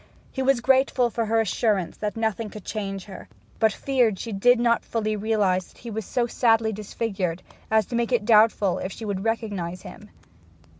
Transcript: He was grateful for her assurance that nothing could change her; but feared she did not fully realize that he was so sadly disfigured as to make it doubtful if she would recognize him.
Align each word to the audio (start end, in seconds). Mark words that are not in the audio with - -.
He 0.31 0.41
was 0.41 0.61
grateful 0.61 1.11
for 1.11 1.27
her 1.27 1.39
assurance 1.41 1.95
that 1.97 2.17
nothing 2.17 2.49
could 2.49 2.65
change 2.65 3.05
her; 3.05 3.29
but 3.59 3.71
feared 3.71 4.17
she 4.17 4.31
did 4.31 4.59
not 4.59 4.83
fully 4.83 5.15
realize 5.15 5.67
that 5.67 5.77
he 5.77 5.91
was 5.91 6.05
so 6.05 6.25
sadly 6.25 6.71
disfigured 6.73 7.43
as 7.69 7.85
to 7.85 7.95
make 7.95 8.11
it 8.11 8.25
doubtful 8.25 8.79
if 8.79 8.91
she 8.91 9.05
would 9.05 9.23
recognize 9.23 9.83
him. 9.83 10.09